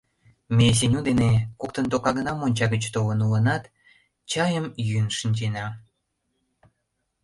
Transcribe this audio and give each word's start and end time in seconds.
Ме 0.57 0.67
Сеню 0.79 0.99
дене 1.09 1.31
коктын 1.61 1.85
тока 1.91 2.11
гына 2.17 2.31
монча 2.35 2.65
гыч 2.73 2.83
толын 2.93 3.19
улынат, 3.25 3.63
чайым 4.31 4.65
йӱын 4.85 5.07
шинчена. 5.17 5.67